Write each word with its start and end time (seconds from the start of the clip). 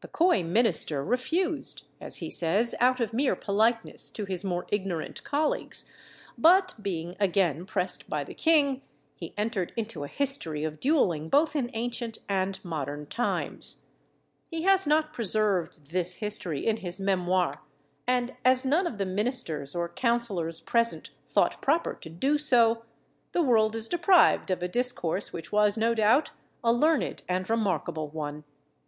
The 0.00 0.06
coy 0.06 0.44
minister 0.44 1.02
refused, 1.04 1.82
as 2.00 2.18
he 2.18 2.30
says, 2.30 2.72
out 2.78 3.00
of 3.00 3.12
mere 3.12 3.34
politeness 3.34 4.08
to 4.10 4.24
his 4.24 4.44
more 4.44 4.64
ignorant 4.70 5.24
colleagues; 5.24 5.90
but, 6.38 6.76
being 6.80 7.16
again 7.18 7.66
pressed 7.66 8.08
by 8.08 8.22
the 8.22 8.32
king, 8.32 8.80
he 9.16 9.34
entered 9.36 9.72
into 9.76 10.04
a 10.04 10.06
history 10.06 10.62
of 10.62 10.78
duelling 10.78 11.28
both 11.28 11.56
in 11.56 11.68
ancient 11.74 12.18
and 12.28 12.64
modern 12.64 13.06
times. 13.06 13.78
He 14.52 14.62
has 14.62 14.86
not 14.86 15.12
preserved 15.12 15.90
this 15.90 16.14
history 16.14 16.64
in 16.64 16.76
his 16.76 17.00
Memoirs; 17.00 17.56
and, 18.06 18.36
as 18.44 18.64
none 18.64 18.86
of 18.86 18.98
the 18.98 19.04
ministers 19.04 19.74
or 19.74 19.88
councillors 19.88 20.60
present 20.60 21.10
thought 21.26 21.60
proper 21.60 21.94
to 21.94 22.08
do 22.08 22.38
so, 22.38 22.84
the 23.32 23.42
world 23.42 23.74
is 23.74 23.88
deprived 23.88 24.52
of 24.52 24.62
a 24.62 24.68
discourse 24.68 25.32
which 25.32 25.50
was, 25.50 25.76
no 25.76 25.92
doubt, 25.92 26.30
a 26.62 26.72
learned 26.72 27.24
and 27.28 27.50
remarkable 27.50 28.06
one. 28.10 28.44